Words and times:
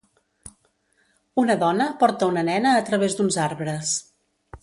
Una 1.41 1.57
dona 1.65 1.87
porta 2.03 2.31
una 2.33 2.45
nena 2.49 2.73
a 2.79 2.83
través 2.89 3.19
d'uns 3.19 3.39
arbres. 3.47 3.95